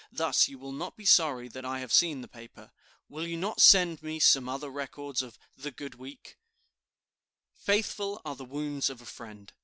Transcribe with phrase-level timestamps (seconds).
[0.11, 2.71] Thus you will not be sorry that I have seen the paper.
[3.07, 6.39] Will you not send me some other records of the good week?"
[7.53, 9.53] "Faithful are the wounds of a friend."